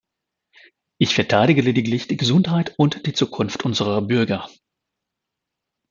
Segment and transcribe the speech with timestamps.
[0.97, 4.49] Ich verteidige lediglich die Gesundheit und die Zukunft unserer Bürger.